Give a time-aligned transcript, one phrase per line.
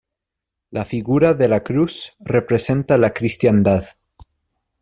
[0.77, 3.85] La figura de la Cruz representa la cristiandad.